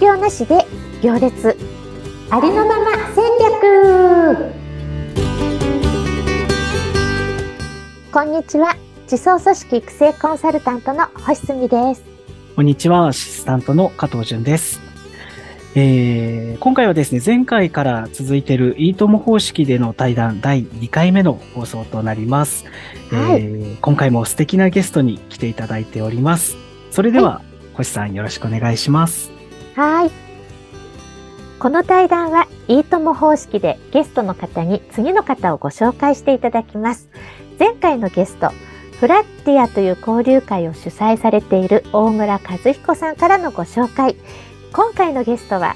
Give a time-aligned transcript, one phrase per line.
[0.00, 0.66] 業なしで
[1.02, 1.56] 行列。
[2.30, 4.54] ありのまま戦略。
[8.10, 8.76] こんにちは。
[9.02, 12.02] 自走組織育成コンサルタントの星澄です。
[12.56, 14.80] こんにちはアシスタントの加藤純です。
[15.74, 22.64] えー、今回はですね、前回から続いているいいとも方式での対談第2回目の放送となります、
[23.10, 26.56] はい、えー、今回も素敵なゲストに来ていただいております。
[26.90, 29.39] それでは、はい、星さんよろしくお願いします。
[29.76, 30.10] はい。
[31.58, 37.08] この対談はいいとも方式でゲストの方に次の方をご紹介していただきます。
[37.58, 38.50] 前回のゲスト、
[38.98, 44.16] フラッティアという交流会を主催されている大村和彦さんからのご紹介。
[44.72, 45.74] 今回のゲストは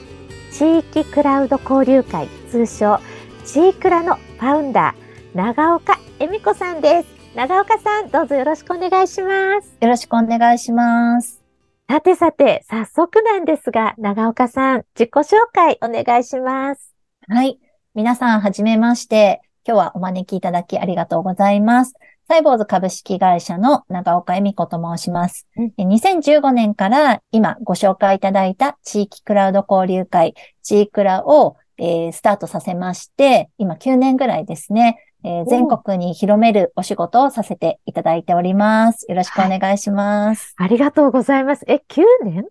[0.52, 3.00] 地域クラウド交流会通称
[3.44, 11.43] チークラのファウンダー長岡恵美子さんです長岡さんどうぞよろしくお願いしますよろしくお願いします
[11.86, 16.94] さてさて早速なんですが長岡さん自己紹介お願いします。
[17.28, 17.58] はい。
[17.94, 19.42] 皆さんはじめまして。
[19.66, 21.94] 今日はお招きいただきありがとうございます。
[22.26, 25.46] サイボーズ株式会社の長岡恵美子と申します。
[25.78, 39.06] 2015年から今ご紹介いただいた地域クラウド交流会、チークラを、えー、スタートさせまして、今9年ぐらいですね、えー、全国に広めるお仕事をさせていただいております。
[39.08, 40.54] よろしくお願いします。
[40.56, 41.64] はい、ありがとうございます。
[41.66, 42.44] え、9年？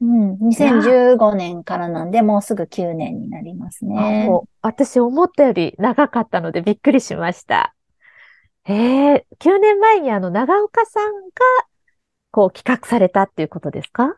[0.00, 4.28] うん、2015年からなんで、もうすぐ9年になりますね。
[4.60, 7.74] 私思ったより長かったのでびっくりしました。
[8.66, 11.30] ええー、9年前にあの、長岡さんが、
[12.32, 14.16] こう、企画されたっていうことですか？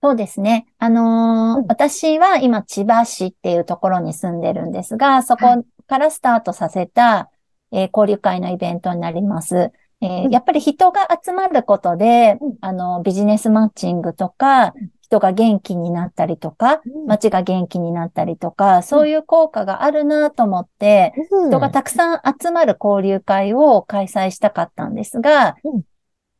[0.00, 0.68] そうですね。
[0.78, 7.30] あのーうん、私は今、千葉市っていうところに住んでるんですが、そこからスタートさせた、
[7.72, 9.72] えー、交流会のイベントになります。
[10.00, 21.14] えーうん、やっぱり人が集まることで、うん、あの、ビジネスマッチングとか、人が元気になったりとか、街が元気になったりとか、そういう効果があるなと思って、
[21.48, 25.56] 人がたくさん集まる交流会を開催したかったんですが、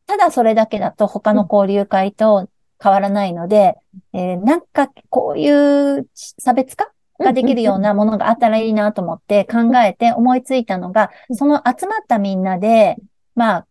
[0.07, 2.49] ただそれだけだと他の交流会と
[2.83, 3.77] 変わらないので、
[4.13, 5.51] えー、なんかこうい
[6.01, 12.97] う差別化ができるようなものがあったらいいなと思って考えて思いついたのが、その集まったみんなで、
[13.35, 13.67] まあ、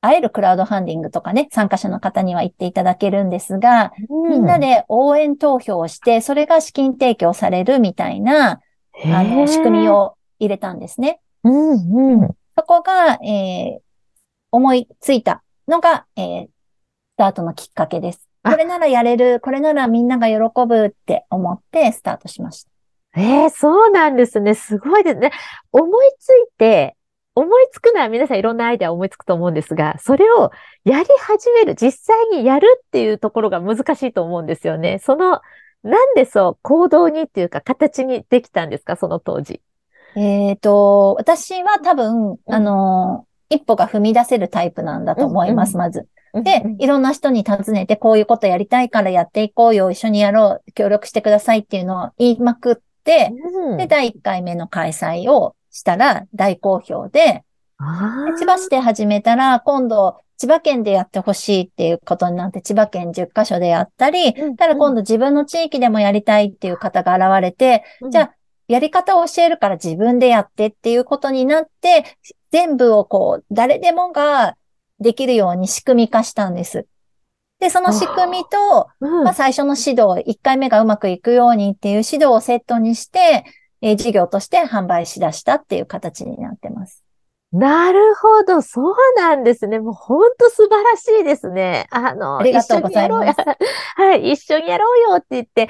[0.00, 8.60] 会えるクラウドファンディングとかね、参加者の方には言っていただけるんですが、うん、みんなで応援投票をして、それが資金提供されるみたいな、
[9.04, 11.20] あの、仕組みを入れたんですね。
[11.44, 13.80] うんうん、そこが、えー、
[14.50, 16.48] 思いついたのが、えー、ス
[17.16, 18.28] タートのきっかけです。
[18.42, 22.71] これならやれる、これならみんなが喜ぶって思ってスタートしました。
[23.16, 24.54] ええー、そうなんですね。
[24.54, 25.32] すごいですね。
[25.70, 26.96] 思いついて、
[27.34, 30.50] 思いつくのは皆さんいろんなアイデア思いつくと思うんですが、それを
[30.84, 34.98] やり始める、実際にやるっていうところが難しいと思うんですよね。
[34.98, 35.40] その、
[35.82, 39.60] なんでそう、行動にっていうか、形にできたんですか、その当時。
[40.14, 46.08] えっ、ー、と、私は多分、あの、一歩が踏み出せるタイプなんだと思います、うん、まず。
[46.34, 52.82] で、いろんな人に尋ねて、こういうことやりたいからやっていこうよ、一緒にやろう、協力してくださいっていうのを言いまくって、
[53.52, 57.44] うん、で、第1回目の開催をしたら大好評で、
[58.38, 68.34] 千葉市で始めたら、今度、千葉県でやってほしいっていうことになって、千葉県10カ所でやったり、うん、ただ今度自分の地域でもやりたいっていう方が現れて、うん、じゃあ、
[68.68, 72.04] やり方を教えるから自分でやってっていうことになって、
[72.50, 74.56] 全部をこう、誰でもが
[75.00, 76.86] できるように仕組み化したんです。
[77.62, 83.44] で、その仕組みと、うん、まあ、最初の指導、1回目がうまくいくようにっていう指導をセットにして、
[83.80, 87.04] えー、事業として販売しだしたっていう形になってます。
[87.52, 88.62] なるほど。
[88.62, 89.78] そうなんですね。
[89.78, 91.86] もう本当素晴らしいですね。
[91.90, 93.36] あの、ありがとうございます。
[93.94, 95.68] はい、一緒にやろうよって言って、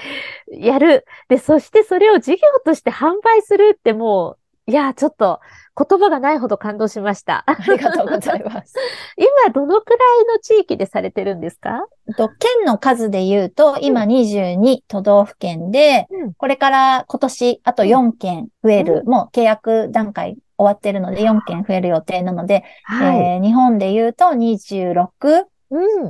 [0.50, 1.04] やる。
[1.28, 4.38] で、そしてそれを事業として販売するってもう、
[4.72, 5.40] いや、ちょっと
[5.76, 7.44] 言葉がないほど感動しました。
[7.46, 8.74] ありがとうございます。
[9.44, 9.98] 今、どのくらい
[10.34, 11.84] の地域でされてるんですか？
[12.16, 25.44] と県の数で言うと、今22都道府県で、うん、これから今年あと4県増える、うん、もう契約段階終わってるので4県増える予定なので、はい、えー、日本で言うと26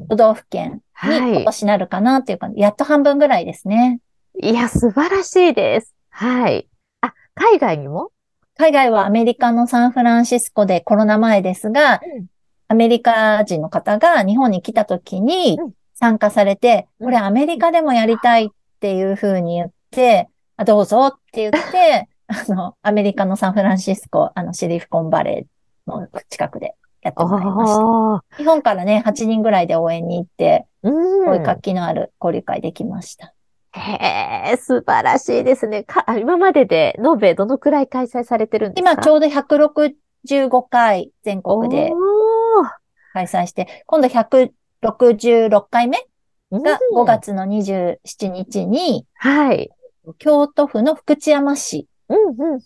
[0.08, 3.98] 都道府県に今年なるかなというか、やっと半分ぐらいですね。
[4.40, 5.92] いや、素晴らしいです。
[6.10, 6.68] はい。
[7.00, 8.10] あ、海外にも？
[8.56, 12.26] 海外はアメリカのサンフランシスコでコロナ前ですが、うん、
[12.68, 15.58] アメリカ人の方が日本に来た時に
[15.94, 18.48] 参加されて、うん、これアメリカでもやりたいっ
[18.80, 28.36] ていうふうに言って、あどうぞって言って、 あの、アメリカのサンフランシスコ、あの、シリフコンバレーの近くでやってもらいました。
[28.38, 33.34] 日本からね、8人ぐらいで応援に行って、うん、こういう活気のある交流会できました。
[33.74, 35.82] へへえ、素晴らしいですね。
[35.84, 38.92] か、今までで延べどのくらい開催されてるんですか？
[38.92, 41.90] 今ちょうど165回全国で
[43.12, 45.98] 開催して、今度166回目
[46.50, 49.70] が5月の27日に、はい。
[50.18, 51.86] 京都府の福知山市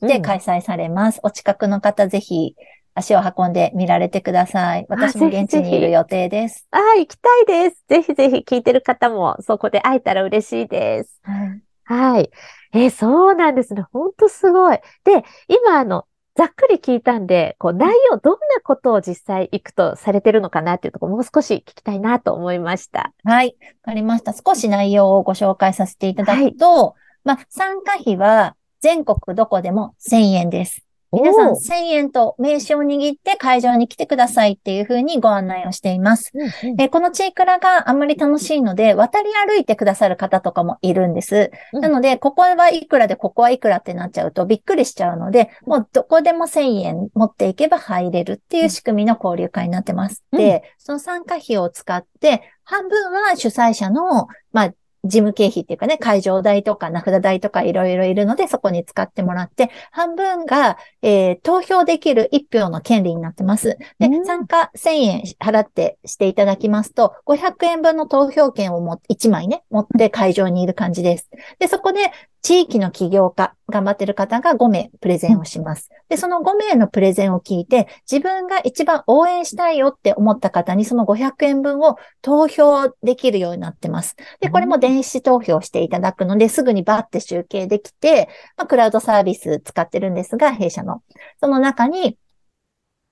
[0.00, 1.20] で開催されます。
[1.22, 2.56] お近くの方ぜひ
[2.96, 4.87] 足を運んで見られてください。
[4.88, 6.66] 私も現地にいる予定です。
[6.70, 7.84] ああ、行きたいです。
[7.88, 11.20] ぜひぜひ聞いてる方もそこで会えたら嬉しいです。
[11.22, 11.62] はい。
[11.84, 12.31] はい。
[12.72, 13.84] えー、そうなんですね。
[13.93, 14.78] ほんとすごい。
[15.04, 16.06] で、今あの、
[16.37, 23.12] ざっくり聞いたんで、こう内容、どんなことを実際行くとされてるのかなっていうところ、もう少し聞きたいなと思いました。
[23.25, 23.56] はい。
[23.84, 24.32] わかりました。
[24.32, 26.92] 少し内容をご紹介させていただくと、はい、
[27.25, 30.85] まあ、参加費は全国どこでも1000円です。
[31.12, 36.32] 皆さん1000円と名刺を握って会場に来てくださいっていうふうにご案内をしています。
[36.34, 41.50] うんうん、えこのチークラがあんまり楽しいので、渡り歩いてくださる方とかもいるんです。
[41.72, 50.24] うん、なので、ここはいくらでここはいくらってなっちゃうとびっくりしちゃうので、もうどこでも1000円持っていけば入れるっていう仕組みの交流会になってます。
[50.32, 54.74] うん、で、その参加費を使って、半分は主催者の、まあ、
[55.06, 63.78] 事務経費っていうかね、会場代とか名札代とかいろいろいるので、そこに使ってもらって、半分が、えー、投票できる一票の権利になってます。
[63.98, 71.30] で、参加1000円払ってしていただきますと、500円分の投票権をも1枚ね、持って会場にいる感じです。
[71.58, 72.10] で、そこで
[72.42, 75.90] 地域の起業家、頑張ってる方が5名プレゼンをします。
[76.08, 84.16] で、その5名のプレゼンを聞いて、自分が一番応援したいよって思った方にその500円分を投票できるようになってます。
[84.40, 91.02] で、これも電子投票していただくので、すぐにバッて集計できて、まあ、クラウドサービス使ってるんですが、弊社の。
[91.40, 92.16] その中に、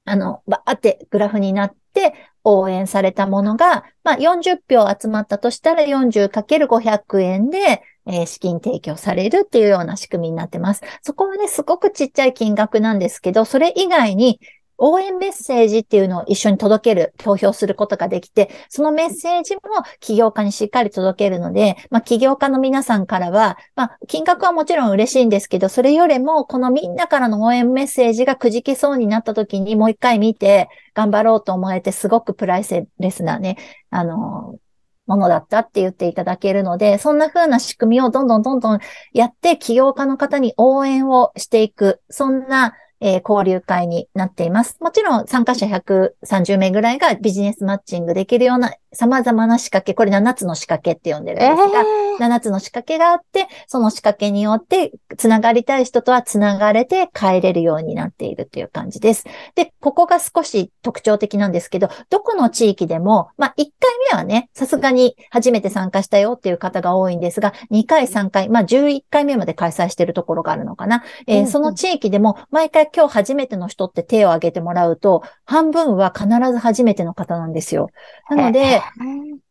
[0.04, 10.82] あの、バーってグラフになって、応援されたものが、まあ、40票集まったとしたら 40×500 円で、え、資金提供されるっていうような仕組みになってます。
[11.02, 14.40] そこはね、すごくちっちゃい金額なんですけど、それ以外に
[14.76, 19.60] 応援メッセージっていうのを一緒に届ける、投票することができて、そのメッセージも
[20.00, 33.56] 起業家にしっかり届けるので、まあ、起業家の皆さんからは、まあ、金額はもちろん嬉しいんですけど、それよりも、このみんなからの応援メッセージがくじけそうになった時にもう一回見て、頑張ろうと思えて、すごくプライスレスなね、
[33.90, 34.58] あの、
[35.06, 38.78] ものだったって言っていただけるので、そんな風な仕組みをどんどんどんどん
[39.12, 42.74] やって、起業家の方に応援をしていく、そんな
[43.06, 44.78] えー、交流会になっています。
[44.80, 59.24] もちろん参加者130名ぐらいがビジネスマッチングできるような様々な仕掛け、これ7つの仕掛けって呼んでるんですが、えー、7つの仕掛けがあって、その仕掛けによって繋がりたい人とは繋がれて帰れるようになっているっていう感じです。
[59.54, 63.70] で、ここが少し特徴的なんですけど、どこの地域でも、まあ1回
[64.12, 71.04] 目はね、さすがに初めて参加したよっていう方が多いんですが、2回、3回、まあ11回目まで開催しているところがあるのかな。
[71.26, 77.90] えーうんうん、その地域でも毎回今日初めての人って手を挙げてもらうと、半分は必ず初めての方なんですよ。
[78.30, 78.80] なので、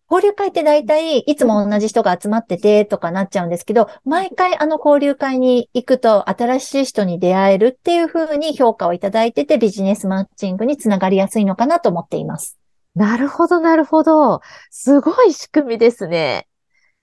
[0.09, 12.59] 交流会って大体いつも同じ人が集まっててとかなっちゃうんですけど、毎回あの交流会に行くと新しい人に出会えるっていう風に評価をいただいててビジネスマッチングにつながりやすいのかなと思っています。
[12.95, 14.41] なるほど、なるほど。
[14.69, 16.47] すごい仕組みですね。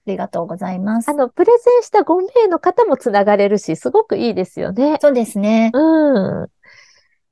[0.07, 1.09] ありがとうございます。
[1.09, 4.97] あの、プレゼンした5名の方もつながれるし、すごくいいですよね。
[5.01, 5.69] そうですね。
[5.73, 6.47] うん。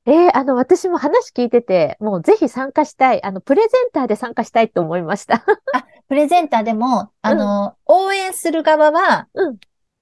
[0.09, 3.23] えー、あの、私も話聞いてて、もうぜひ参加したい。
[3.23, 5.43] あの、プレゼンターで参加したいと思いました。
[5.73, 9.27] あ、プレゼンターでも、あの、うん、応援する側は、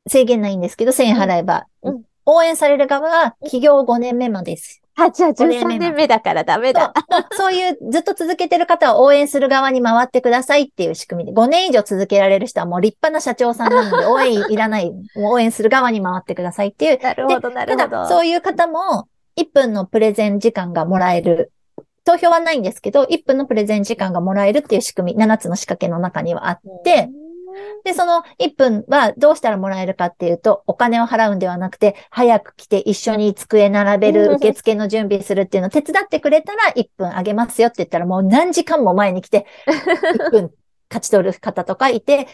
[0.07, 1.67] 制限ないんですけど、1000円払えば。
[1.83, 4.81] うん、応援される側は、起業5年目までです。
[4.99, 6.91] あ、じゃあ13年目だからダメだ。
[7.33, 16.99] そういうずっと続けてる方は応援する側に回ってくださいっていう仕組みで、5年以上続けられる人はもう立派な社長さんなので、 応援いらない、応援する側に回ってくださいっていう。
[16.99, 17.83] なるほど、なるほど。
[17.83, 19.07] ただ、そういう方も、
[19.37, 21.51] 1分のプレゼン時間がもらえる。
[22.03, 27.09] 投票はないんですけど、1分のプレゼン時間がもらえるっていう仕組み、7つの仕掛けの中にはあって、
[27.83, 40.51] で、その1分はどうしたらもらえるかっていうと、お金を払うんではなくて、早く来て一緒に机並べる、受付の準備するっていうのを手伝ってくれたら1分あげますよって言ったら、もう何時間も前に来て、 1分
[40.89, 42.27] 勝ち取る方とかいて、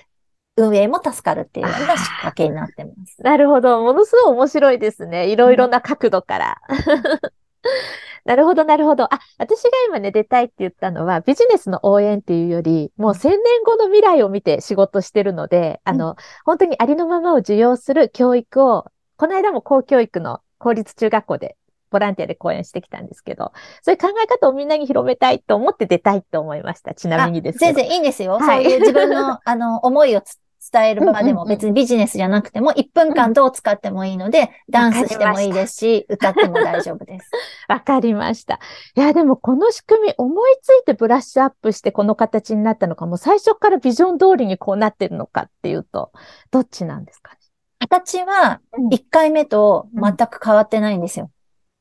[0.56, 3.22] 運営も助かるっていうような仕掛けになってます。
[3.22, 3.82] なるほど。
[3.82, 5.32] ものすごい面白いですね。
[5.32, 6.62] いろいろな角度から。
[8.26, 9.14] なるほど、なるほど。
[9.14, 18.86] あ、私が今ね、出たいって言ったのは、ビジネスの応援っていうより、もう千年後の未来を見て仕事してるので、あの、本当にありのままを受容する教育を、
[19.18, 21.58] この間も公教育の公立中学校で
[21.94, 26.96] ボランティアで講演してきたんですけど、そういう考え方をみんなに広めたいと思って出たいと思いました。
[26.96, 28.40] ちなみにです全然いいんですよ。
[28.40, 30.22] はい、そういう自分の、あの、 思いを
[30.72, 37.30] 伝える場でもうんうんうん別にビジネスじゃなくても1分間どう使ってもいいので、ダンスしてもいいですし、歌っても大丈夫です。
[37.68, 38.60] わかりました。
[38.96, 46.12] いや、でもこの仕組み思いついてブラッシュアップしてこの形になったのか、もう最初からビジョン通りにこうなってるのかっていうと、
[46.52, 47.38] どっちなんですかね？
[47.80, 51.30] 形はうん1回目と全く変わってないんですよ。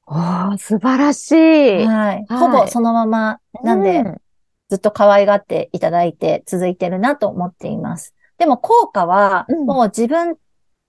[0.07, 1.85] おー、素晴らしい。
[1.85, 1.87] はい。
[1.87, 4.21] はいほぼそのままなんで、う
[4.69, 8.15] ずっと可愛がっていただいて続いてるなと思っています。
[8.43, 10.37] でも効果はうんもう自分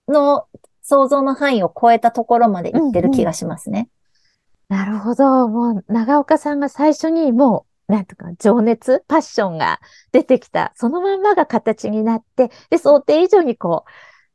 [0.08, 0.48] の
[0.82, 3.88] 想像の範囲を超えたところまで行ってる気がしますね。
[4.68, 5.48] なるほど。
[5.48, 9.80] もう、長岡さんが最初にもう、なんとか、情熱、パッションが
[10.10, 13.84] 出てきた、そのまんまが形になって、で、想定以上にこ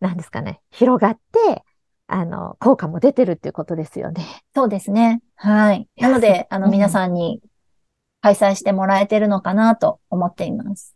[0.01, 1.63] う、なんですかね、広がって、
[2.07, 4.23] あの、効果も出てるっていうことですよね。
[4.55, 5.21] そうですね。
[5.35, 5.89] はい。
[5.97, 7.41] なので、あの、うん皆さんに
[8.21, 10.95] 開催してもらえてるのかなと思っています。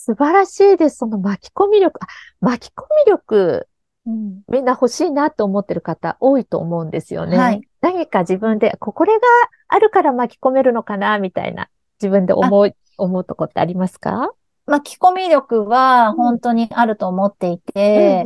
[0.00, 0.98] 素晴らしいです。
[0.98, 1.98] その巻き込み力。
[2.00, 2.06] あ、
[2.40, 3.66] 巻き込み力、
[4.06, 4.42] うん。
[4.48, 7.36] みんな欲しいなと思ってる方多いと思うんですよね。
[7.36, 7.60] はい。
[7.80, 9.20] 何か自分で、ここれが
[9.66, 11.68] あるから巻き込めるのかな、みたいな、
[12.00, 14.32] 自分で思う、思うとこってありますか？
[14.66, 18.24] 巻き込み力は本当にあると思っていて、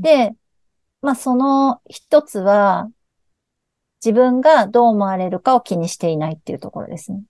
[0.00, 0.34] で、
[1.00, 2.88] まあ、その一つは、
[4.04, 7.22] 自分がどう思われるかを気にしていないっていうところですね。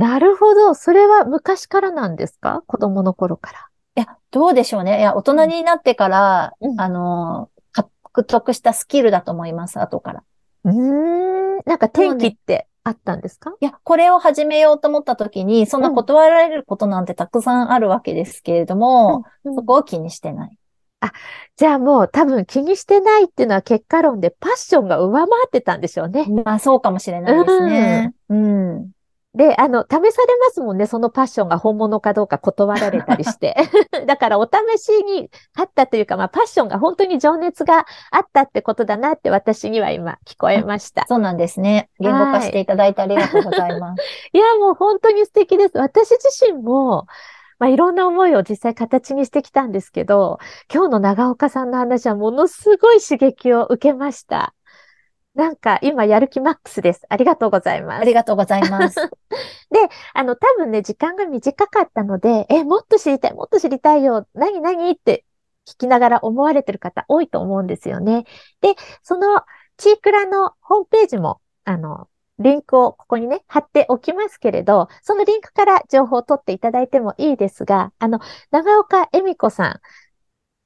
[0.00, 0.74] なるほど。
[0.74, 2.62] それは昔からなんですか？
[2.66, 3.58] 子供の頃から。
[3.96, 5.00] いや、どうでしょうね。
[5.00, 10.22] いや、大人になってから、うんあの、獲得したスキルだと思います、後から。
[10.64, 11.60] うーん。
[11.66, 13.52] なんか転機ってあったんですか？
[13.60, 20.56] いや、これを始めようと思った時に、そんな断られることなんてたくさんあるわけですけれども、うんそこを気にしてない。
[21.56, 26.26] じゃあもう多分気にしてないっていうのは結果論でパッションが上回ってたんでしょうね。
[26.44, 28.14] まあ、そうかもしれないですね。
[28.28, 28.90] うん。
[29.32, 30.02] で、あの、試され
[30.40, 30.86] ますもんね。
[30.86, 33.54] そのパッションが本物かどうか断られたりして。
[34.06, 41.04] だからお試しにあったというか、まあパッションが本当に情熱があったってことだなって私には今聞こえました。
[41.06, 41.90] そうなんですね。
[42.00, 44.02] 言語化していただいてありがとうございます。
[44.32, 45.78] いや、もう本当に素敵です。
[45.78, 47.06] 私自身も、
[47.60, 50.38] まあ、いろんな思いを実際形にしてきたんですけど、
[50.72, 54.54] 今日の長岡さんの話はものすごい刺激を受けました。
[55.34, 57.06] なんか今やる気マックスです。
[57.08, 58.00] ありがとうございます。
[58.00, 58.96] ありがとうございます。
[60.14, 65.24] あの、多分ね、時間が短かったので、え、もっと知りたい、もっと知りたいよ、何何って
[65.66, 68.24] 聞きながら思われてる方多いと思うんですよね。
[68.60, 69.42] で、その
[69.76, 72.08] チークラのホームページも、あの、
[72.38, 78.18] リンクをここにね、貼っておきますけれど、そのリンクから情報を取っていただいてもいいですが、あの、
[78.50, 79.80] 長岡恵美子さん、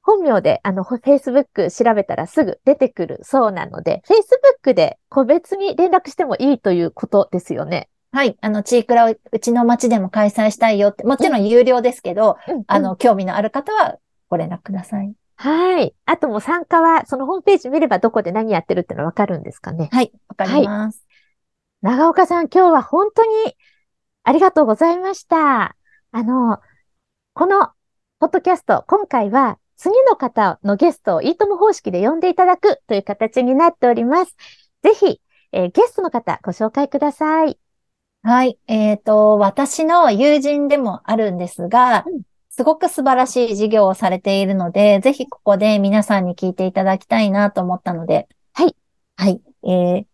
[0.05, 4.03] 本名で、あの、Facebook 調べたらすぐ出てくるそうなので、
[4.63, 7.89] Facebook で個別に連絡してもいいということですよね。
[8.11, 8.37] はい。
[8.39, 13.97] あの、チークラをうちの町でも開催したいよって、もちろん有料ですけど、うんあの、興味のある方は
[14.29, 15.11] ご連絡ください。
[15.37, 15.95] はい。
[16.05, 19.89] あともう参加は、そのホームページ見ればどこで何やってるってのわかるんですかね。
[19.91, 20.11] はい。
[20.27, 21.03] わかります。
[21.81, 23.57] 長岡さん、今日は本当に
[24.23, 25.75] ありがとうございました。
[26.11, 26.59] あの、
[27.33, 27.71] この
[28.19, 34.35] ポッドキャスト、今回は次の方のゲストをいいとも方式で呼んでいただくという形になっております。
[34.83, 37.57] ぜひ、えーゲストの方ご紹介ください。
[38.23, 38.57] はい。
[38.67, 42.21] えっ、と、私の友人でもあるんですが、うん
[42.57, 48.29] すごく素晴らしい事業をされているので、ぜひここで皆さんに聞いていただきたいなと思ったので。
[48.53, 48.77] はい。
[49.17, 49.41] はい。
[49.63, 50.05] えー、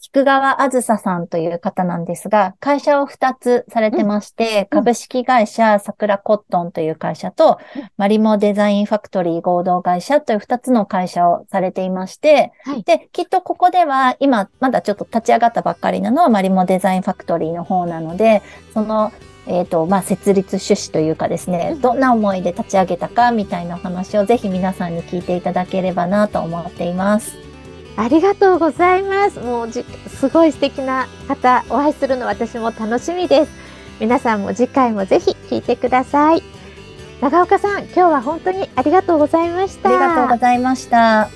[0.00, 4.78] 菊川あずささんという方なんですが、会社を2つされてまして、うん。
[4.78, 7.90] 株式会社桜コットンという会社と、うん。
[7.98, 12.82] マリモデザインファクトリー合同会社という2つの会社をされていまして、はい。
[12.82, 18.42] で、きっとここでは今まだちょっと立ち上がったばっかりなのはマリモデザインファクトリーの方なので、
[18.72, 19.12] その、
[19.46, 21.80] えっ、と、まあ、設立趣旨というかですね、うん。
[21.82, 27.49] どんな思いで立ち上げたかみたいなお話をぜひ皆さんに聞いていただければなと思っています。
[28.00, 29.40] ありがとうございます。
[29.40, 33.50] もうじ、すごい素敵な方、お会いするの私も楽しみです。
[34.00, 36.42] 皆さんも次回もぜひ聞いてください。
[37.20, 39.90] 長岡さん、今日は本当にありがとうございました。
[39.90, 41.28] ありがとうございました。